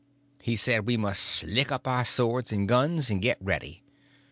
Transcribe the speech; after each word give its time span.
He 0.41 0.55
said 0.55 0.87
we 0.87 0.97
must 0.97 1.21
slick 1.21 1.71
up 1.71 1.87
our 1.87 2.05
swords 2.05 2.51
and 2.51 2.67
guns, 2.67 3.11
and 3.11 3.21
get 3.21 3.37
ready. 3.39 3.83